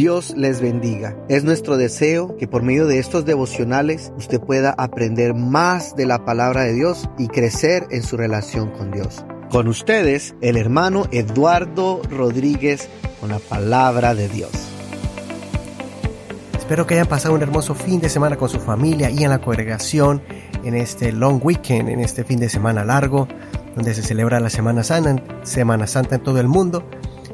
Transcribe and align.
Dios 0.00 0.32
les 0.34 0.62
bendiga. 0.62 1.14
Es 1.28 1.44
nuestro 1.44 1.76
deseo 1.76 2.34
que 2.38 2.48
por 2.48 2.62
medio 2.62 2.86
de 2.86 2.98
estos 2.98 3.26
devocionales 3.26 4.14
usted 4.16 4.40
pueda 4.40 4.74
aprender 4.78 5.34
más 5.34 5.94
de 5.94 6.06
la 6.06 6.24
palabra 6.24 6.62
de 6.62 6.72
Dios 6.72 7.06
y 7.18 7.28
crecer 7.28 7.86
en 7.90 8.02
su 8.02 8.16
relación 8.16 8.70
con 8.70 8.90
Dios. 8.92 9.26
Con 9.50 9.68
ustedes, 9.68 10.34
el 10.40 10.56
hermano 10.56 11.04
Eduardo 11.12 12.00
Rodríguez 12.10 12.88
con 13.20 13.28
la 13.28 13.40
palabra 13.40 14.14
de 14.14 14.30
Dios. 14.30 14.50
Espero 16.58 16.86
que 16.86 16.94
hayan 16.94 17.06
pasado 17.06 17.34
un 17.34 17.42
hermoso 17.42 17.74
fin 17.74 18.00
de 18.00 18.08
semana 18.08 18.36
con 18.36 18.48
su 18.48 18.58
familia 18.58 19.10
y 19.10 19.22
en 19.22 19.28
la 19.28 19.42
congregación 19.42 20.22
en 20.64 20.76
este 20.76 21.12
long 21.12 21.44
weekend, 21.44 21.90
en 21.90 22.00
este 22.00 22.24
fin 22.24 22.40
de 22.40 22.48
semana 22.48 22.86
largo, 22.86 23.28
donde 23.76 23.92
se 23.92 24.02
celebra 24.02 24.40
la 24.40 24.48
Semana 24.48 24.82
Santa, 24.82 25.22
Semana 25.42 25.86
Santa 25.86 26.14
en 26.14 26.22
todo 26.22 26.40
el 26.40 26.48
mundo, 26.48 26.88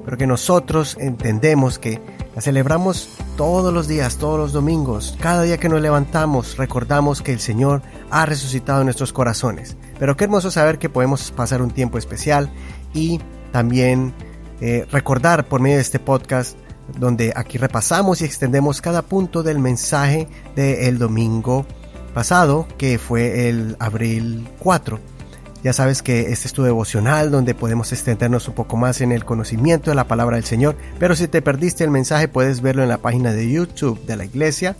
pero 0.06 0.16
que 0.16 0.26
nosotros 0.28 0.96
entendemos 1.00 1.80
que 1.80 2.00
la 2.36 2.40
celebramos 2.40 3.08
todos 3.36 3.74
los 3.74 3.88
días, 3.88 4.18
todos 4.18 4.38
los 4.38 4.52
domingos, 4.52 5.18
cada 5.20 5.42
día 5.42 5.58
que 5.58 5.68
nos 5.68 5.82
levantamos, 5.82 6.56
recordamos 6.56 7.22
que 7.22 7.32
el 7.32 7.40
Señor 7.40 7.82
ha 8.08 8.24
resucitado 8.24 8.80
en 8.80 8.86
nuestros 8.86 9.12
corazones. 9.12 9.76
Pero 9.98 10.16
qué 10.16 10.24
hermoso 10.24 10.52
saber 10.52 10.78
que 10.78 10.88
podemos 10.88 11.32
pasar 11.32 11.60
un 11.60 11.72
tiempo 11.72 11.98
especial 11.98 12.52
y 12.94 13.20
también 13.50 14.14
eh, 14.60 14.86
recordar 14.92 15.48
por 15.48 15.60
medio 15.60 15.76
de 15.76 15.82
este 15.82 15.98
podcast 15.98 16.56
donde 16.98 17.32
aquí 17.34 17.58
repasamos 17.58 18.20
y 18.20 18.26
extendemos 18.26 18.80
cada 18.80 19.02
punto 19.02 19.42
del 19.42 19.58
mensaje 19.58 20.28
del 20.54 20.98
domingo 20.98 21.66
pasado, 22.14 22.68
que 22.78 23.00
fue 23.00 23.48
el 23.48 23.76
abril 23.80 24.48
4. 24.60 25.15
Ya 25.62 25.72
sabes 25.72 26.02
que 26.02 26.32
este 26.32 26.46
es 26.46 26.52
tu 26.52 26.62
devocional 26.62 27.30
donde 27.30 27.54
podemos 27.54 27.92
extendernos 27.92 28.46
un 28.48 28.54
poco 28.54 28.76
más 28.76 29.00
en 29.00 29.10
el 29.10 29.24
conocimiento 29.24 29.90
de 29.90 29.96
la 29.96 30.06
palabra 30.06 30.36
del 30.36 30.44
Señor, 30.44 30.76
pero 30.98 31.16
si 31.16 31.28
te 31.28 31.42
perdiste 31.42 31.82
el 31.82 31.90
mensaje 31.90 32.28
puedes 32.28 32.60
verlo 32.60 32.82
en 32.82 32.88
la 32.88 32.98
página 32.98 33.32
de 33.32 33.50
YouTube 33.50 34.04
de 34.06 34.16
la 34.16 34.24
iglesia. 34.24 34.76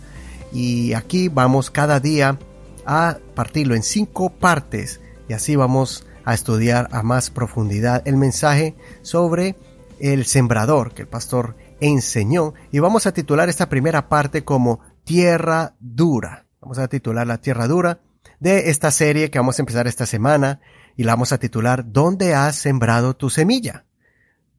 Y 0.53 0.93
aquí 0.93 1.27
vamos 1.27 1.71
cada 1.71 1.99
día 1.99 2.39
a 2.85 3.17
partirlo 3.35 3.75
en 3.75 3.83
cinco 3.83 4.29
partes. 4.29 5.01
Y 5.27 5.33
así 5.33 5.55
vamos 5.55 6.07
a 6.23 6.33
estudiar 6.33 6.87
a 6.91 7.03
más 7.03 7.29
profundidad 7.29 8.01
el 8.05 8.15
mensaje 8.15 8.75
sobre 9.01 9.57
el 9.99 10.25
sembrador 10.25 10.93
que 10.93 11.01
el 11.01 11.07
pastor 11.07 11.55
enseñó. 11.81 12.53
Y 12.71 12.79
vamos 12.79 13.07
a 13.07 13.13
titular 13.13 13.49
esta 13.49 13.67
primera 13.67 14.07
parte 14.07 14.43
como 14.43 14.79
tierra 15.03 15.75
dura. 15.79 16.45
Vamos 16.61 16.79
a 16.79 16.87
titular 16.87 17.27
la 17.27 17.39
tierra 17.39 17.67
dura 17.67 17.99
de 18.39 18.69
esta 18.69 18.91
serie 18.91 19.29
que 19.29 19.39
vamos 19.39 19.59
a 19.59 19.61
empezar 19.61 19.87
esta 19.87 20.05
semana 20.05 20.59
y 20.95 21.03
la 21.03 21.13
vamos 21.13 21.31
a 21.31 21.37
titular 21.37 21.85
¿Dónde 21.91 22.33
has 22.33 22.55
sembrado 22.55 23.15
tu 23.15 23.29
semilla? 23.29 23.85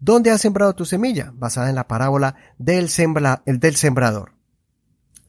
¿Dónde 0.00 0.30
has 0.30 0.40
sembrado 0.40 0.74
tu 0.74 0.84
semilla? 0.84 1.32
Basada 1.34 1.68
en 1.68 1.74
la 1.74 1.88
parábola 1.88 2.36
del, 2.58 2.88
sembra, 2.88 3.42
el 3.46 3.58
del 3.58 3.76
sembrador. 3.76 4.32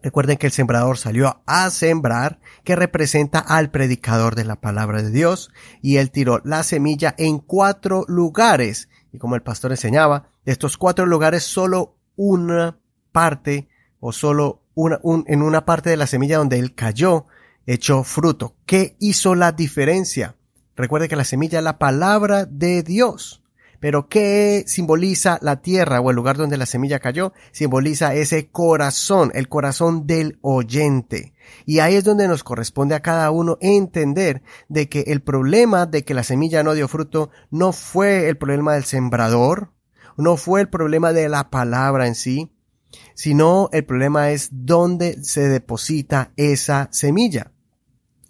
Recuerden 0.02 0.38
que 0.38 0.46
el 0.46 0.54
sembrador 0.54 0.98
salió 0.98 1.42
a 1.46 1.70
sembrar, 1.72 2.40
que 2.64 2.76
representa 2.76 3.40
al 3.40 3.70
predicador 3.70 4.36
de 4.36 4.46
la 4.46 4.56
palabra 4.56 5.02
de 5.02 5.12
Dios, 5.12 5.52
y 5.82 5.98
él 5.98 6.12
tiró 6.12 6.40
la 6.46 6.64
semilla 6.64 7.16
en 7.18 7.40
cuatro 7.40 8.06
lugares. 8.08 8.90
Y 9.12 9.18
como 9.18 9.36
el 9.36 9.42
pastor 9.42 9.72
enseñaba, 9.72 10.30
de 10.46 10.54
estos 10.54 10.78
cuatro 10.78 11.06
lugares 11.06 11.44
solo 11.44 11.96
una 12.16 12.78
parte 13.12 13.68
o 14.00 14.14
solo 14.14 14.62
una, 14.74 15.00
un, 15.04 15.26
en 15.28 15.42
una 15.42 15.66
parte 15.66 15.90
de 15.90 15.98
la 15.98 16.08
semilla 16.08 16.38
donde 16.38 16.60
él 16.60 16.76
cayó, 16.76 17.26
echó 17.74 18.04
fruto. 18.04 18.56
¿Qué 18.66 18.96
hizo 19.00 19.36
la 19.36 19.52
diferencia? 19.52 20.36
Recuerde 20.76 21.08
que 21.08 21.16
la 21.16 21.24
semilla 21.24 21.60
es 21.60 21.64
la 21.64 21.78
palabra 21.78 22.46
de 22.46 22.82
Dios. 22.82 23.44
Pero 23.80 24.10
¿qué 24.10 24.64
simboliza 24.66 25.38
la 25.42 25.62
tierra 25.62 26.02
o 26.02 26.10
el 26.10 26.16
lugar 26.16 26.36
donde 26.36 26.58
la 26.58 26.66
semilla 26.66 27.00
cayó? 27.00 27.32
Simboliza 27.52 28.14
ese 28.16 28.50
corazón, 28.50 29.32
el 29.36 29.48
corazón 29.48 30.08
del 30.08 30.40
oyente. 30.42 31.34
Y 31.66 31.80
ahí 31.80 31.96
es 31.96 32.04
donde 32.04 32.28
nos 32.28 32.44
corresponde 32.44 32.96
a 32.96 33.02
cada 33.02 33.30
uno 33.30 33.58
entender 33.62 34.42
de 34.68 34.90
que 34.90 35.02
el 35.08 35.22
problema 35.22 35.86
de 35.86 36.04
que 36.04 36.16
la 36.16 36.24
semilla 36.24 36.64
no 36.64 36.74
dio 36.74 36.88
fruto 36.88 37.30
no 37.52 37.72
fue 37.72 38.28
el 38.28 38.38
problema 38.38 38.74
del 38.74 38.84
sembrador, 38.84 39.72
no 40.18 40.38
fue 40.38 40.62
el 40.62 40.70
problema 40.70 41.14
de 41.14 41.30
la 41.30 41.50
palabra 41.50 42.08
en 42.08 42.16
sí, 42.16 42.52
sino 43.14 43.70
el 43.72 43.86
problema 43.86 44.32
es 44.32 44.50
dónde 44.52 45.24
se 45.24 45.48
deposita 45.48 46.32
esa 46.36 46.90
semilla. 46.92 47.52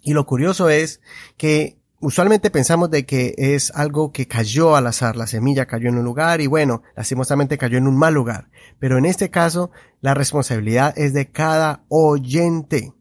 Y 0.02 0.12
lo 0.12 0.26
curioso 0.26 0.68
es 0.68 1.00
que 1.36 1.78
usualmente 2.00 2.50
pensamos 2.50 2.90
de 2.90 3.04
que 3.04 3.34
es 3.36 3.70
algo 3.74 4.12
que 4.12 4.26
cayó 4.26 4.76
al 4.76 4.86
azar, 4.86 5.16
la 5.16 5.26
semilla 5.26 5.66
cayó 5.66 5.88
en 5.88 5.98
un 5.98 6.04
lugar 6.04 6.40
y 6.40 6.46
bueno, 6.46 6.82
lastimosamente 6.96 7.58
cayó 7.58 7.78
en 7.78 7.86
un 7.86 7.96
mal 7.96 8.14
lugar. 8.14 8.50
Pero 8.78 8.98
en 8.98 9.04
este 9.04 9.30
caso, 9.30 9.70
la 10.00 10.14
responsabilidad 10.14 10.98
es 10.98 11.12
de 11.12 11.30
cada 11.30 11.84
oyente. 11.88 12.94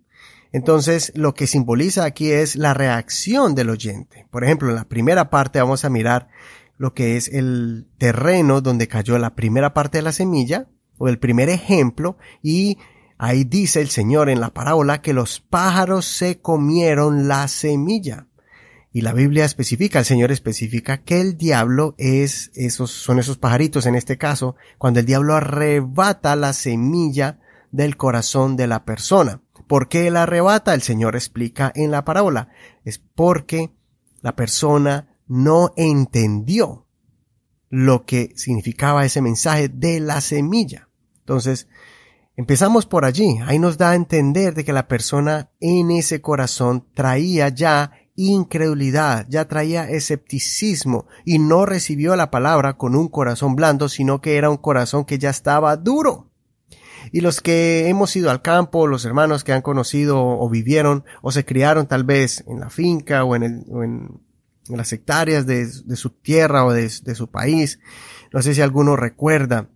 Entonces, 0.51 1.11
lo 1.15 1.33
que 1.33 1.47
simboliza 1.47 2.05
aquí 2.05 2.31
es 2.31 2.55
la 2.55 2.73
reacción 2.73 3.55
del 3.55 3.69
oyente. 3.69 4.25
Por 4.31 4.43
ejemplo, 4.43 4.69
en 4.69 4.75
la 4.75 4.87
primera 4.87 5.29
parte 5.29 5.59
vamos 5.59 5.85
a 5.85 5.89
mirar 5.89 6.27
lo 6.77 6.93
que 6.93 7.17
es 7.17 7.27
el 7.27 7.87
terreno 7.97 8.61
donde 8.61 8.87
cayó 8.87 9.17
la 9.19 9.35
primera 9.35 9.73
parte 9.73 9.99
de 9.99 10.01
la 10.01 10.11
semilla, 10.11 10.67
o 10.97 11.07
el 11.07 11.19
primer 11.19 11.49
ejemplo, 11.49 12.17
y 12.41 12.77
ahí 13.19 13.43
dice 13.43 13.81
el 13.81 13.89
Señor 13.89 14.29
en 14.29 14.39
la 14.39 14.53
parábola 14.53 15.01
que 15.01 15.13
los 15.13 15.41
pájaros 15.41 16.05
se 16.05 16.39
comieron 16.39 17.27
la 17.27 17.47
semilla. 17.47 18.25
Y 18.91 19.01
la 19.01 19.13
Biblia 19.13 19.45
especifica, 19.45 19.99
el 19.99 20.05
Señor 20.05 20.31
especifica 20.31 21.03
que 21.03 21.21
el 21.21 21.37
diablo 21.37 21.93
es 21.99 22.49
esos, 22.55 22.89
son 22.89 23.19
esos 23.19 23.37
pajaritos 23.37 23.85
en 23.85 23.93
este 23.93 24.17
caso, 24.17 24.55
cuando 24.79 24.99
el 24.99 25.05
diablo 25.05 25.35
arrebata 25.35 26.35
la 26.35 26.53
semilla 26.53 27.39
del 27.71 27.97
corazón 27.97 28.55
de 28.55 28.65
la 28.65 28.85
persona. 28.85 29.41
¿Por 29.67 29.89
qué 29.89 30.09
la 30.09 30.23
arrebata? 30.23 30.73
El 30.73 30.81
Señor 30.81 31.15
explica 31.15 31.71
en 31.75 31.91
la 31.91 32.03
parábola. 32.03 32.49
Es 32.83 32.97
porque 32.97 33.71
la 34.21 34.35
persona 34.35 35.19
no 35.27 35.73
entendió 35.75 36.87
lo 37.69 38.05
que 38.05 38.31
significaba 38.35 39.05
ese 39.05 39.21
mensaje 39.21 39.69
de 39.69 39.99
la 39.99 40.21
semilla. 40.21 40.89
Entonces, 41.19 41.67
empezamos 42.39 42.85
por 42.85 43.03
allí. 43.03 43.37
Ahí 43.45 43.59
nos 43.59 43.77
da 43.77 43.91
a 43.91 43.95
entender 43.95 44.53
de 44.53 44.63
que 44.63 44.71
la 44.71 44.87
persona 44.87 45.51
en 45.59 45.91
ese 45.91 46.21
corazón 46.21 46.87
traía 46.93 47.49
ya 47.49 47.91
incredulidad, 48.15 49.25
ya 49.27 49.49
traía 49.49 49.89
escepticismo 49.89 51.05
y 51.25 51.37
no 51.39 51.65
recibió 51.65 52.15
la 52.15 52.31
palabra 52.31 52.77
con 52.77 52.95
un 52.95 53.09
corazón 53.09 53.57
blando, 53.57 53.89
sino 53.89 54.21
que 54.21 54.37
era 54.37 54.49
un 54.49 54.55
corazón 54.55 55.03
que 55.03 55.19
ya 55.19 55.29
estaba 55.29 55.75
duro. 55.75 56.31
Y 57.11 57.19
los 57.19 57.41
que 57.41 57.89
hemos 57.89 58.15
ido 58.15 58.31
al 58.31 58.41
campo, 58.41 58.87
los 58.87 59.03
hermanos 59.03 59.43
que 59.43 59.51
han 59.51 59.61
conocido 59.61 60.25
o 60.25 60.49
vivieron 60.49 61.03
o 61.21 61.33
se 61.33 61.43
criaron 61.43 61.87
tal 61.87 62.05
vez 62.05 62.45
en 62.47 62.61
la 62.61 62.69
finca 62.69 63.25
o 63.25 63.35
en, 63.35 64.21
las 64.69 64.93
hectáreas 64.93 65.45
de, 65.45 65.67
su 65.97 66.11
tierra 66.11 66.63
o 66.63 66.71
de 66.71 66.89
su 66.89 67.29
país, 67.29 67.81
no 68.31 68.41
sé 68.41 68.53
si 68.53 68.61
alguno 68.61 68.95
recuerda 68.95 69.67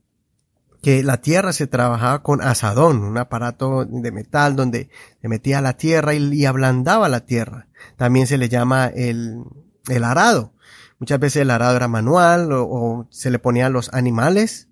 que 0.83 1.01
la 1.01 1.21
tierra 1.21 1.53
se 1.53 1.66
trabajaba 1.66 2.23
con 2.23 2.41
asadón, 2.41 3.05
un 3.05 3.17
aparato 3.17 3.85
de 3.85 4.11
metal 4.11 4.57
donde 4.57 4.89
se 5.21 5.29
metía 5.29 5.61
la 5.61 5.77
tierra 5.77 6.13
y, 6.13 6.45
ablandaba 6.45 7.07
la 7.07 7.21
tierra. 7.21 7.67
También 7.95 8.27
se 8.27 8.38
le 8.38 8.49
llama 8.49 8.88
el, 8.88 9.45
el 9.88 10.03
arado. 10.03 10.51
Muchas 10.99 11.21
veces 11.21 11.44
el 11.44 11.51
arado 11.51 11.77
era 11.77 11.88
manual 11.88 12.49
o, 12.51 13.07
se 13.11 13.31
le 13.31 13.39
ponían 13.39 13.71
los 13.71 13.94
animales 13.94 14.67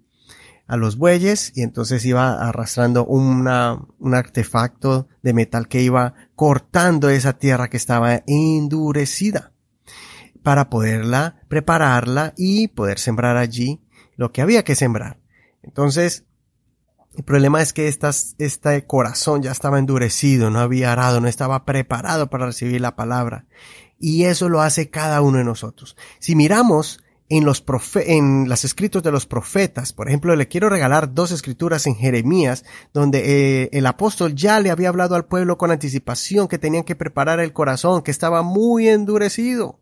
a 0.67 0.75
los 0.75 0.97
bueyes 0.97 1.53
y 1.55 1.61
entonces 1.61 2.03
iba 2.05 2.45
arrastrando 2.45 3.05
una, 3.05 3.79
un 3.97 4.13
artefacto 4.13 5.07
de 5.21 5.33
metal 5.33 5.69
que 5.69 5.81
iba 5.81 6.13
cortando 6.35 7.09
esa 7.09 7.37
tierra 7.37 7.69
que 7.69 7.77
estaba 7.77 8.21
endurecida 8.27 9.53
para 10.43 10.69
poderla 10.69 11.41
prepararla 11.47 12.33
y 12.35 12.67
poder 12.67 12.99
sembrar 12.99 13.37
allí 13.37 13.79
lo 14.17 14.33
que 14.33 14.41
había 14.41 14.65
que 14.65 14.75
sembrar. 14.75 15.20
Entonces, 15.63 16.25
el 17.17 17.23
problema 17.23 17.61
es 17.61 17.73
que 17.73 17.87
estas, 17.87 18.35
este 18.37 18.85
corazón 18.85 19.41
ya 19.41 19.51
estaba 19.51 19.79
endurecido, 19.79 20.49
no 20.49 20.59
había 20.59 20.93
arado, 20.93 21.19
no 21.19 21.27
estaba 21.27 21.65
preparado 21.65 22.29
para 22.29 22.45
recibir 22.45 22.79
la 22.79 22.95
palabra. 22.95 23.45
Y 23.99 24.23
eso 24.23 24.47
lo 24.47 24.61
hace 24.61 24.89
cada 24.89 25.21
uno 25.21 25.37
de 25.37 25.43
nosotros. 25.43 25.97
Si 26.19 26.35
miramos 26.35 27.03
en 27.27 27.45
los 27.45 27.63
en 27.95 28.49
las 28.49 28.65
escritos 28.65 29.03
de 29.03 29.11
los 29.11 29.25
profetas, 29.25 29.93
por 29.93 30.07
ejemplo, 30.07 30.35
le 30.35 30.47
quiero 30.47 30.69
regalar 30.69 31.13
dos 31.13 31.31
escrituras 31.31 31.85
en 31.85 31.95
Jeremías, 31.95 32.63
donde 32.93 33.63
eh, 33.63 33.69
el 33.73 33.85
apóstol 33.87 34.33
ya 34.33 34.59
le 34.59 34.71
había 34.71 34.89
hablado 34.89 35.15
al 35.15 35.25
pueblo 35.25 35.57
con 35.57 35.71
anticipación 35.71 36.47
que 36.47 36.59
tenían 36.59 36.83
que 36.83 36.95
preparar 36.95 37.39
el 37.39 37.53
corazón, 37.53 38.03
que 38.03 38.11
estaba 38.11 38.41
muy 38.41 38.87
endurecido 38.87 39.80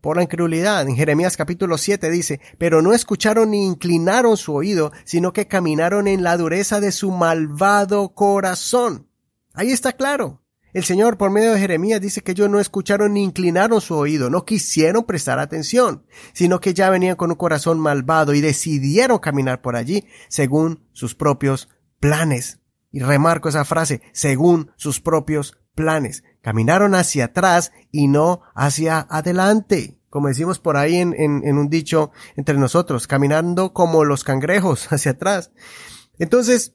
por 0.00 0.16
la 0.16 0.22
incredulidad. 0.22 0.88
En 0.88 0.96
Jeremías 0.96 1.36
capítulo 1.36 1.78
7 1.78 2.10
dice, 2.10 2.40
pero 2.58 2.82
no 2.82 2.92
escucharon 2.92 3.50
ni 3.50 3.66
inclinaron 3.66 4.36
su 4.36 4.54
oído, 4.54 4.92
sino 5.04 5.32
que 5.32 5.46
caminaron 5.46 6.08
en 6.08 6.22
la 6.22 6.36
dureza 6.36 6.80
de 6.80 6.92
su 6.92 7.10
malvado 7.10 8.10
corazón. 8.10 9.08
Ahí 9.54 9.70
está 9.70 9.92
claro. 9.92 10.42
El 10.74 10.84
Señor 10.84 11.16
por 11.16 11.30
medio 11.30 11.52
de 11.52 11.60
Jeremías 11.60 12.00
dice 12.00 12.22
que 12.22 12.32
ellos 12.32 12.50
no 12.50 12.60
escucharon 12.60 13.14
ni 13.14 13.24
inclinaron 13.24 13.80
su 13.80 13.94
oído, 13.94 14.28
no 14.28 14.44
quisieron 14.44 15.04
prestar 15.04 15.38
atención, 15.38 16.04
sino 16.34 16.60
que 16.60 16.74
ya 16.74 16.90
venían 16.90 17.16
con 17.16 17.30
un 17.30 17.36
corazón 17.36 17.80
malvado 17.80 18.34
y 18.34 18.40
decidieron 18.40 19.18
caminar 19.18 19.62
por 19.62 19.76
allí 19.76 20.04
según 20.28 20.86
sus 20.92 21.14
propios 21.14 21.68
planes. 22.00 22.60
Y 22.90 23.00
remarco 23.00 23.48
esa 23.48 23.64
frase, 23.64 24.02
según 24.12 24.70
sus 24.76 25.00
propios 25.00 25.58
planes. 25.74 26.22
Caminaron 26.48 26.94
hacia 26.94 27.26
atrás 27.26 27.72
y 27.92 28.08
no 28.08 28.40
hacia 28.54 29.00
adelante. 29.10 29.98
Como 30.08 30.28
decimos 30.28 30.58
por 30.58 30.78
ahí 30.78 30.96
en, 30.96 31.12
un 31.12 31.68
dicho 31.68 32.10
entre 32.36 32.56
nosotros, 32.56 33.06
caminando 33.06 33.74
como 33.74 34.02
los 34.06 34.24
cangrejos 34.24 34.86
hacia 34.90 35.10
atrás. 35.10 35.50
Entonces, 36.18 36.72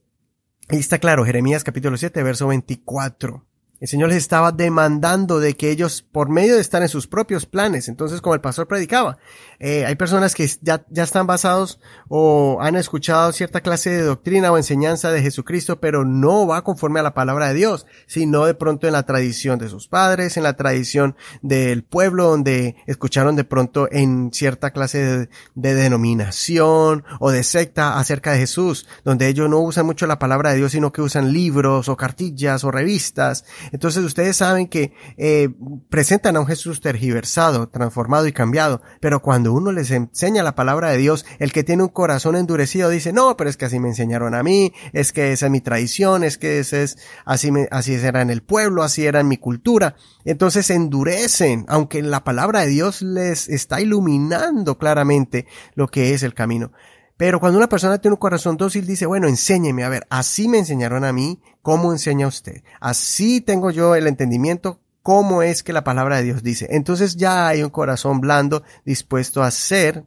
ahí 0.69 0.77
está 0.77 0.99
claro, 0.99 1.25
Jeremías 1.25 1.63
capítulo 1.63 1.97
7, 1.97 2.21
verso 2.21 2.49
24. 2.49 3.47
El 3.83 3.89
Señor 3.89 4.07
les 4.07 4.19
estaba 4.19 4.53
demandando 4.53 5.41
de 5.41 5.57
que 5.57 5.69
ellos, 5.69 6.03
por 6.09 6.29
medio 6.29 6.55
de 6.55 6.61
estar 6.61 6.81
en 6.81 6.87
sus 6.87 7.05
propios 7.05 7.45
planes, 7.45 7.89
entonces 7.89 8.21
como 8.21 8.33
el 8.33 8.39
pastor 8.39 8.65
predicaba, 8.65 9.17
eh, 9.59 9.85
hay 9.85 9.95
personas 9.95 10.35
que 10.35 10.49
ya, 10.61 10.85
ya 10.89 11.03
están 11.03 11.27
basados 11.27 11.81
o 12.07 12.59
han 12.61 12.77
escuchado 12.77 13.33
cierta 13.33 13.59
clase 13.59 13.89
de 13.89 14.03
doctrina 14.03 14.53
o 14.53 14.57
enseñanza 14.57 15.11
de 15.11 15.21
Jesucristo, 15.21 15.81
pero 15.81 16.05
no 16.05 16.47
va 16.47 16.63
conforme 16.63 17.01
a 17.01 17.03
la 17.03 17.13
palabra 17.13 17.49
de 17.49 17.55
Dios, 17.55 17.85
sino 18.07 18.45
de 18.45 18.53
pronto 18.53 18.87
en 18.87 18.93
la 18.93 19.03
tradición 19.03 19.59
de 19.59 19.67
sus 19.67 19.89
padres, 19.89 20.37
en 20.37 20.43
la 20.43 20.55
tradición 20.55 21.17
del 21.41 21.83
pueblo 21.83 22.29
donde 22.29 22.77
escucharon 22.87 23.35
de 23.35 23.43
pronto 23.43 23.89
en 23.91 24.31
cierta 24.31 24.71
clase 24.71 24.99
de, 24.99 25.29
de 25.55 25.73
denominación 25.73 27.03
o 27.19 27.31
de 27.31 27.43
secta 27.43 27.99
acerca 27.99 28.31
de 28.31 28.39
Jesús, 28.39 28.87
donde 29.03 29.27
ellos 29.27 29.49
no 29.49 29.59
usan 29.59 29.85
mucho 29.85 30.07
la 30.07 30.19
palabra 30.19 30.51
de 30.51 30.59
Dios, 30.59 30.71
sino 30.71 30.93
que 30.93 31.01
usan 31.01 31.33
libros 31.33 31.89
o 31.89 31.97
cartillas 31.97 32.63
o 32.63 32.71
revistas 32.71 33.43
entonces 33.73 34.05
ustedes 34.05 34.37
saben 34.37 34.67
que 34.67 34.93
eh, 35.17 35.49
presentan 35.89 36.37
a 36.37 36.39
un 36.39 36.45
Jesús 36.45 36.79
tergiversado, 36.79 37.67
transformado 37.69 38.27
y 38.27 38.31
cambiado, 38.31 38.83
pero 39.01 39.21
cuando 39.21 39.51
uno 39.51 39.71
les 39.71 39.89
enseña 39.89 40.43
la 40.43 40.55
palabra 40.55 40.91
de 40.91 40.97
Dios, 40.99 41.25
el 41.39 41.51
que 41.51 41.63
tiene 41.63 41.81
un 41.81 41.89
corazón 41.89 42.35
endurecido 42.35 42.89
dice, 42.89 43.11
no, 43.11 43.35
pero 43.35 43.49
es 43.49 43.57
que 43.57 43.65
así 43.65 43.79
me 43.79 43.89
enseñaron 43.89 44.35
a 44.35 44.43
mí, 44.43 44.73
es 44.93 45.11
que 45.11 45.33
esa 45.33 45.47
es 45.47 45.51
mi 45.51 45.59
tradición, 45.59 46.23
es 46.23 46.37
que 46.37 46.59
ese 46.59 46.83
es, 46.83 46.99
así, 47.25 47.51
me, 47.51 47.67
así 47.71 47.95
era 47.95 48.21
en 48.21 48.29
el 48.29 48.43
pueblo, 48.43 48.83
así 48.83 49.07
era 49.07 49.19
en 49.19 49.27
mi 49.27 49.37
cultura. 49.37 49.95
Entonces 50.23 50.69
endurecen, 50.69 51.65
aunque 51.67 52.03
la 52.03 52.23
palabra 52.23 52.61
de 52.61 52.67
Dios 52.67 53.01
les 53.01 53.49
está 53.49 53.81
iluminando 53.81 54.77
claramente 54.77 55.47
lo 55.73 55.87
que 55.87 56.13
es 56.13 56.21
el 56.21 56.35
camino. 56.35 56.71
Pero 57.17 57.39
cuando 57.39 57.57
una 57.57 57.69
persona 57.69 57.99
tiene 57.99 58.13
un 58.13 58.19
corazón 58.19 58.57
dócil, 58.57 58.87
dice, 58.87 59.05
bueno, 59.05 59.27
enséñeme, 59.27 59.83
a 59.83 59.89
ver, 59.89 60.07
así 60.09 60.47
me 60.47 60.57
enseñaron 60.57 61.03
a 61.03 61.13
mí, 61.13 61.41
¿cómo 61.61 61.91
enseña 61.91 62.27
usted? 62.27 62.63
Así 62.79 63.39
tengo 63.39 63.69
yo 63.69 63.95
el 63.95 64.07
entendimiento, 64.07 64.79
¿cómo 65.03 65.43
es 65.43 65.61
que 65.61 65.73
la 65.73 65.83
palabra 65.83 66.17
de 66.17 66.23
Dios 66.23 66.43
dice? 66.43 66.67
Entonces 66.71 67.15
ya 67.15 67.47
hay 67.47 67.61
un 67.61 67.69
corazón 67.69 68.19
blando 68.19 68.63
dispuesto 68.83 69.43
a 69.43 69.51
ser 69.51 70.05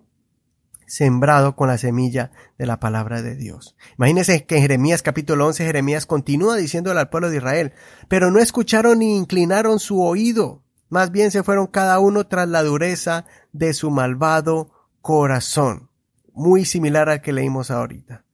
sembrado 0.87 1.55
con 1.57 1.69
la 1.69 1.79
semilla 1.79 2.33
de 2.59 2.67
la 2.67 2.81
palabra 2.81 3.23
de 3.23 3.37
Dios. 3.37 3.77
Imagínense 3.99 4.45
que 4.45 4.57
en 4.57 4.63
Jeremías 4.63 5.03
capítulo 5.03 5.47
11 5.47 5.65
Jeremías 5.65 6.07
continúa 6.07 6.57
diciéndole 6.57 7.01
al 7.01 7.09
pueblo 7.09 7.31
de 7.31 7.37
Israel, 7.37 7.73
pero 8.09 8.31
no 8.31 8.41
escucharon 8.41 8.99
ni 8.99 9.17
inclinaron 9.17 9.79
su 9.79 10.03
oído, 10.03 10.63
más 10.89 11.11
bien 11.13 11.31
se 11.31 11.43
fueron 11.43 11.67
cada 11.67 11.99
uno 11.99 12.27
tras 12.27 12.49
la 12.49 12.63
dureza 12.63 13.27
de 13.53 13.75
su 13.75 13.91
malvado 13.91 14.71
corazón 15.03 15.89
muy 16.37 16.65
similar 16.65 17.09
al 17.09 17.23
que 17.23 17.33
leímos 17.33 17.71
ahorita. 17.71 18.25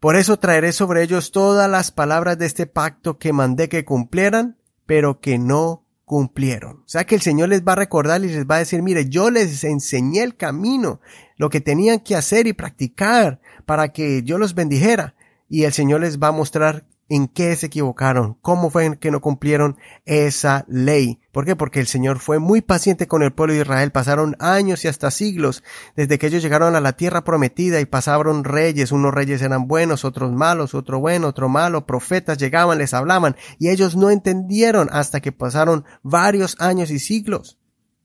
Por 0.00 0.16
eso 0.16 0.38
traeré 0.38 0.72
sobre 0.72 1.02
ellos 1.02 1.30
todas 1.30 1.70
las 1.70 1.90
palabras 1.90 2.38
de 2.38 2.46
este 2.46 2.66
pacto 2.66 3.18
que 3.18 3.32
mandé 3.32 3.68
que 3.68 3.84
cumplieran, 3.84 4.56
pero 4.86 5.20
que 5.20 5.38
no 5.38 5.84
cumplieron. 6.04 6.78
O 6.78 6.88
sea 6.88 7.04
que 7.04 7.14
el 7.14 7.20
Señor 7.20 7.50
les 7.50 7.62
va 7.62 7.72
a 7.72 7.76
recordar 7.76 8.24
y 8.24 8.28
les 8.28 8.46
va 8.46 8.56
a 8.56 8.58
decir, 8.60 8.82
mire, 8.82 9.08
yo 9.08 9.30
les 9.30 9.62
enseñé 9.64 10.22
el 10.22 10.36
camino, 10.36 11.00
lo 11.36 11.50
que 11.50 11.60
tenían 11.60 12.00
que 12.00 12.16
hacer 12.16 12.46
y 12.46 12.52
practicar 12.52 13.40
para 13.64 13.92
que 13.92 14.22
yo 14.22 14.38
los 14.38 14.54
bendijera. 14.54 15.14
Y 15.52 15.64
el 15.64 15.74
Señor 15.74 16.00
les 16.00 16.18
va 16.18 16.28
a 16.28 16.32
mostrar 16.32 16.86
en 17.10 17.28
qué 17.28 17.54
se 17.56 17.66
equivocaron, 17.66 18.38
cómo 18.40 18.70
fue 18.70 18.96
que 18.96 19.10
no 19.10 19.20
cumplieron 19.20 19.76
esa 20.06 20.64
ley. 20.66 21.20
¿Por 21.30 21.44
qué? 21.44 21.56
Porque 21.56 21.78
el 21.78 21.86
Señor 21.86 22.20
fue 22.20 22.38
muy 22.38 22.62
paciente 22.62 23.06
con 23.06 23.22
el 23.22 23.34
pueblo 23.34 23.52
de 23.52 23.60
Israel. 23.60 23.92
Pasaron 23.92 24.34
años 24.38 24.82
y 24.82 24.88
hasta 24.88 25.10
siglos 25.10 25.62
desde 25.94 26.18
que 26.18 26.28
ellos 26.28 26.42
llegaron 26.42 26.74
a 26.74 26.80
la 26.80 26.94
tierra 26.94 27.22
prometida 27.22 27.80
y 27.80 27.84
pasaron 27.84 28.44
reyes. 28.44 28.92
Unos 28.92 29.12
reyes 29.12 29.42
eran 29.42 29.68
buenos, 29.68 30.06
otros 30.06 30.32
malos, 30.32 30.74
otro 30.74 31.00
bueno, 31.00 31.28
otro 31.28 31.50
malo. 31.50 31.84
Profetas 31.84 32.38
llegaban, 32.38 32.78
les 32.78 32.94
hablaban 32.94 33.36
y 33.58 33.68
ellos 33.68 33.94
no 33.94 34.08
entendieron 34.08 34.88
hasta 34.90 35.20
que 35.20 35.32
pasaron 35.32 35.84
varios 36.02 36.58
años 36.60 36.90
y 36.90 36.98
siglos. 36.98 37.58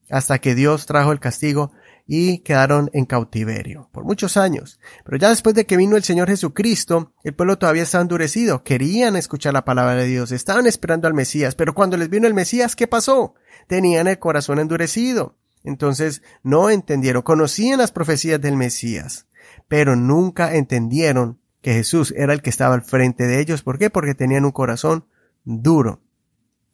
Hasta 0.09 0.39
que 0.39 0.53
Dios 0.53 0.85
trajo 0.85 1.13
el 1.13 1.21
castigo 1.21 1.71
y 2.07 2.39
quedaron 2.39 2.89
en 2.94 3.06
cautiverio 3.06 3.89
por 3.92 4.06
muchos 4.06 4.38
años. 4.38 4.80
Pero 5.04 5.18
ya 5.18 5.30
después 5.30 5.54
de 5.54 5.65
que 5.65 5.77
vino 5.77 5.98
el 5.98 6.04
Señor 6.04 6.30
Jesucristo, 6.30 7.13
el 7.24 7.36
pueblo 7.36 7.57
todavía 7.57 7.83
estaba 7.83 8.01
endurecido, 8.01 8.63
querían 8.63 9.18
escuchar 9.18 9.54
la 9.54 9.65
palabra 9.65 9.95
de 9.95 10.07
Dios, 10.07 10.31
estaban 10.31 10.65
esperando 10.65 11.07
al 11.07 11.13
Mesías, 11.13 11.54
pero 11.56 11.75
cuando 11.75 11.98
les 11.98 12.09
vino 12.09 12.25
el 12.25 12.33
Mesías, 12.33 12.75
¿qué 12.75 12.88
pasó? 12.88 13.36
Tenían 13.68 14.07
el 14.07 14.19
corazón 14.19 14.59
endurecido. 14.59 15.36
Entonces 15.63 16.21
no 16.44 16.69
entendieron, 16.69 17.24
conocían 17.24 17.80
las 17.80 17.92
profecías 17.92 18.39
del 18.39 18.56
Mesías, 18.56 19.27
pero 19.68 19.98
nunca 19.98 20.56
entendieron 20.56 21.39
que 21.62 21.74
Jesús 21.74 22.13
era 22.15 22.33
el 22.33 22.42
que 22.42 22.50
estaba 22.50 22.75
al 22.75 22.83
frente 22.83 23.25
de 23.27 23.42
ellos. 23.42 23.63
¿Por 23.63 23.77
qué? 23.77 23.89
Porque 23.89 24.15
tenían 24.15 24.45
un 24.45 24.51
corazón 24.51 25.06
duro. 25.44 26.01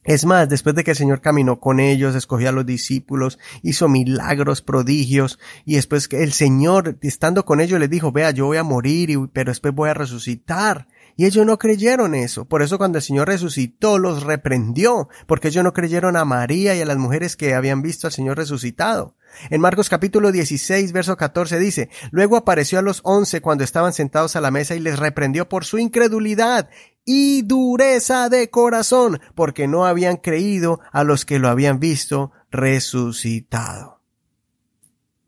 Es 0.04 0.26
más, 0.26 0.50
después 0.50 0.76
de 0.76 0.84
que 0.84 0.92
el 0.92 0.98
Señor 0.98 1.22
caminó 1.22 1.60
con 1.60 1.80
ellos, 1.80 2.16
escogió 2.16 2.50
a 2.50 2.52
los 2.52 2.66
discípulos, 2.66 3.40
hizo 3.62 3.88
milagros, 3.88 4.62
prodigios, 4.62 5.40
y 5.66 5.76
después 5.76 6.08
que 6.08 6.24
el 6.24 6.34
Señor, 6.34 6.98
estando 7.02 7.46
con 7.46 7.62
ellos, 7.62 7.80
les 7.80 7.90
dijo, 7.90 8.12
vea, 8.12 8.32
yo 8.32 8.48
voy 8.48 8.58
a 8.58 8.64
morir, 8.64 9.18
pero 9.32 9.52
después 9.52 9.74
voy 9.74 9.90
a 9.90 9.94
resucitar. 9.94 10.88
Y 11.16 11.26
ellos 11.26 11.46
no 11.46 11.60
creyeron 11.60 12.16
eso. 12.16 12.46
Por 12.46 12.64
eso 12.64 12.78
cuando 12.78 12.98
el 12.98 13.04
Señor 13.04 13.28
resucitó, 13.28 14.00
los 14.00 14.24
reprendió, 14.24 15.10
porque 15.28 15.50
ellos 15.50 15.64
no 15.64 15.74
creyeron 15.74 16.18
a 16.18 16.26
María 16.26 16.76
y 16.76 16.82
a 16.82 16.86
las 16.86 16.98
mujeres 16.98 17.36
que 17.36 17.54
habían 17.54 17.82
visto 17.82 18.08
al 18.08 18.14
Señor 18.14 18.38
resucitado. 18.38 19.16
En 19.50 19.62
Marcos 19.62 19.90
capítulo 19.90 20.32
16, 20.32 20.92
verso 20.92 21.18
14 21.18 21.60
dice, 21.60 21.90
Luego 22.12 22.38
apareció 22.38 22.80
a 22.80 22.84
los 22.84 23.02
once 23.04 23.42
cuando 23.42 23.64
estaban 23.64 23.94
sentados 23.94 24.36
a 24.36 24.42
la 24.42 24.52
mesa 24.52 24.76
y 24.76 24.80
les 24.80 25.00
reprendió 25.00 25.50
por 25.50 25.66
su 25.66 25.80
incredulidad 25.80 26.70
y 27.06 27.42
dureza 27.44 28.30
de 28.30 28.50
corazón, 28.50 29.20
porque 29.36 29.68
no 29.68 29.86
habían 29.86 30.18
creído 30.18 30.80
a 30.92 31.04
los 31.04 31.26
que 31.26 31.40
lo 31.40 31.50
habían 31.50 31.80
visto 31.80 32.32
resucitado. 32.52 34.02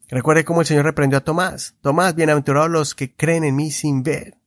Recuerde 0.09 0.45
cómo 0.45 0.61
el 0.61 0.67
Señor 0.67 0.85
reprendió 0.85 1.17
a 1.17 1.23
Tomás. 1.23 1.75
Tomás, 1.81 2.15
bienaventurados 2.15 2.69
los 2.69 2.95
que 2.95 3.15
creen 3.15 3.43
en 3.43 3.55
mí 3.55 3.71
sin 3.71 4.03
ver. 4.03 4.37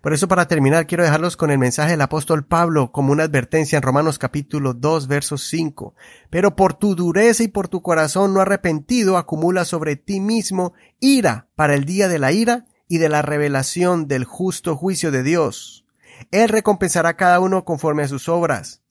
Por 0.00 0.12
eso 0.12 0.28
para 0.28 0.46
terminar 0.46 0.86
quiero 0.86 1.02
dejarlos 1.02 1.36
con 1.36 1.50
el 1.50 1.58
mensaje 1.58 1.90
del 1.90 2.00
apóstol 2.00 2.46
Pablo 2.46 2.92
como 2.92 3.12
una 3.12 3.24
advertencia 3.24 3.76
en 3.76 3.82
Romanos 3.82 4.18
capítulo 4.18 4.72
2 4.72 5.08
verso 5.08 5.36
5. 5.36 5.94
Pero 6.30 6.54
por 6.54 6.74
tu 6.74 6.94
dureza 6.94 7.42
y 7.42 7.48
por 7.48 7.68
tu 7.68 7.82
corazón 7.82 8.32
no 8.32 8.40
arrepentido 8.40 9.16
acumula 9.16 9.64
sobre 9.64 9.96
ti 9.96 10.20
mismo 10.20 10.72
ira 11.00 11.48
para 11.56 11.74
el 11.74 11.84
día 11.84 12.08
de 12.08 12.18
la 12.20 12.32
ira 12.32 12.66
y 12.86 12.98
de 12.98 13.08
la 13.08 13.22
revelación 13.22 14.06
del 14.06 14.24
justo 14.24 14.76
juicio 14.76 15.10
de 15.10 15.24
Dios. 15.24 15.84
Él 16.30 16.48
recompensará 16.48 17.10
a 17.10 17.16
cada 17.16 17.40
uno 17.40 17.64
conforme 17.64 18.02
a 18.02 18.08
sus 18.08 18.28
obras. 18.28 18.82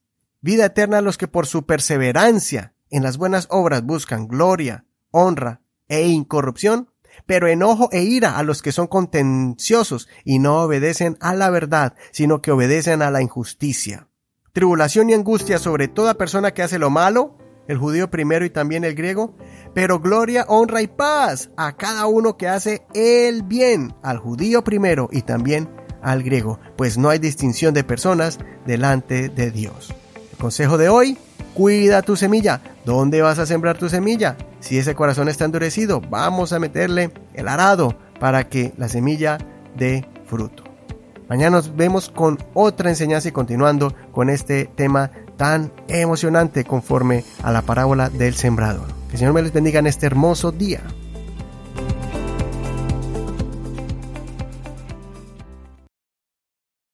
Vida 0.42 0.66
eterna 0.66 1.00
a 1.00 1.02
los 1.02 1.18
que 1.18 1.28
por 1.28 1.48
su 1.48 1.66
perseverancia 1.66 2.74
en 2.90 3.04
las 3.04 3.18
buenas 3.18 3.48
obras 3.50 3.84
buscan 3.84 4.28
gloria, 4.28 4.86
honra 5.12 5.62
e 5.88 6.08
incorrupción 6.08 6.90
pero 7.26 7.48
enojo 7.48 7.90
e 7.92 8.04
ira 8.04 8.38
a 8.38 8.44
los 8.44 8.62
que 8.62 8.72
son 8.72 8.88
contenciosos 8.88 10.08
y 10.24 10.40
no 10.40 10.62
obedecen 10.62 11.18
a 11.20 11.34
la 11.34 11.50
verdad, 11.50 11.96
sino 12.12 12.42
que 12.42 12.52
obedecen 12.52 13.02
a 13.02 13.12
la 13.12 13.22
injusticia. 13.22 14.08
Tribulación 14.54 15.10
y 15.10 15.14
angustia 15.14 15.60
sobre 15.60 15.88
toda 15.88 16.16
persona 16.16 16.52
que 16.54 16.64
hace 16.64 16.80
lo 16.80 16.90
malo, 16.90 17.38
el 17.68 17.78
judío 17.78 18.10
primero 18.10 18.46
y 18.46 18.50
también 18.50 18.84
el 18.84 18.96
griego, 18.96 19.36
pero 19.74 20.00
gloria, 20.00 20.46
honra 20.48 20.82
y 20.82 20.88
paz 20.88 21.52
a 21.58 21.76
cada 21.76 22.08
uno 22.08 22.38
que 22.38 22.48
hace 22.48 22.86
el 22.94 23.44
bien, 23.44 23.94
al 24.04 24.18
judío 24.18 24.64
primero 24.64 25.10
y 25.12 25.22
también 25.22 25.70
al 26.08 26.24
griego, 26.24 26.58
pues 26.78 26.98
no 26.98 27.10
hay 27.10 27.20
distinción 27.20 27.74
de 27.74 27.84
personas 27.84 28.40
delante 28.66 29.28
de 29.28 29.52
Dios. 29.52 29.94
El 30.32 30.38
consejo 30.38 30.78
de 30.78 30.88
hoy, 30.88 31.18
cuida 31.54 32.02
tu 32.02 32.16
semilla. 32.16 32.62
¿Dónde 32.86 33.22
vas 33.22 33.40
a 33.40 33.46
sembrar 33.46 33.78
tu 33.78 33.90
semilla? 33.90 34.38
Si 34.62 34.78
ese 34.78 34.96
corazón 34.96 35.28
está 35.28 35.44
endurecido, 35.44 36.00
vamos 36.00 36.54
a 36.54 36.60
meterle 36.60 37.12
el 37.34 37.50
arado 37.50 37.98
para 38.22 38.48
que 38.48 38.74
la 38.78 38.88
semilla 38.88 39.38
dé 39.76 40.08
fruto. 40.26 40.64
Mañana 41.28 41.58
nos 41.58 41.76
vemos 41.76 42.10
con 42.10 42.38
otra 42.54 42.90
enseñanza 42.90 43.28
y 43.28 43.34
continuando 43.34 43.94
con 44.14 44.30
este 44.30 44.70
tema 44.76 45.12
tan 45.36 45.74
emocionante 45.90 46.64
conforme 46.64 47.26
a 47.44 47.52
la 47.52 47.64
parábola 47.64 48.10
del 48.10 48.36
sembrador. 48.36 48.88
Que 49.08 49.14
el 49.14 49.20
Señor 49.20 49.34
me 49.34 49.42
les 49.42 49.52
bendiga 49.52 49.80
en 49.80 49.88
este 49.88 50.06
hermoso 50.06 50.54
día. 50.54 50.82